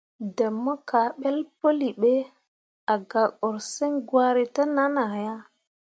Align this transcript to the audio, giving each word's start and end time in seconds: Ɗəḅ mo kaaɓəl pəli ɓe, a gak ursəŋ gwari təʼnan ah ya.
Ɗəḅ 0.35 0.51
mo 0.63 0.73
kaaɓəl 0.89 1.37
pəli 1.59 1.89
ɓe, 2.01 2.13
a 2.93 2.95
gak 3.09 3.29
ursəŋ 3.47 3.93
gwari 4.07 4.43
təʼnan 4.55 4.93
ah 5.05 5.13
ya. 5.25 5.35